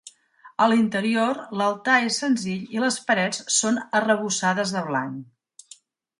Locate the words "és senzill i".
2.07-2.81